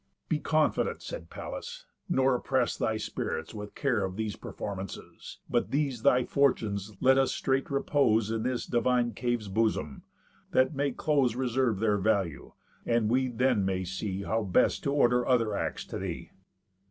"Be 0.29 0.39
confident," 0.39 1.03
said 1.03 1.29
Pallas, 1.29 1.85
"nor 2.09 2.33
oppress 2.33 2.75
Thy 2.75 2.97
spirits 2.97 3.53
with 3.53 3.75
care 3.75 4.03
of 4.03 4.15
these 4.15 4.35
performances, 4.35 5.37
But 5.47 5.69
these 5.69 6.01
thy 6.01 6.23
fortunes 6.25 6.95
let 7.01 7.19
us 7.19 7.31
straight 7.31 7.69
repose 7.69 8.31
In 8.31 8.41
this 8.41 8.65
divine 8.65 9.13
cave's 9.13 9.47
bosom, 9.47 10.01
that 10.53 10.73
may 10.73 10.89
close 10.91 11.35
Reserve 11.35 11.77
their 11.79 11.99
value; 11.99 12.53
and 12.83 13.09
we 13.09 13.27
then 13.27 13.63
may 13.63 13.83
see 13.83 14.23
How 14.23 14.41
best 14.41 14.81
to 14.85 14.91
order 14.91 15.23
other 15.27 15.55
acts 15.55 15.85
to 15.85 15.99
thee." 15.99 16.31